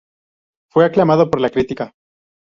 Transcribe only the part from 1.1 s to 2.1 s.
por la crítica.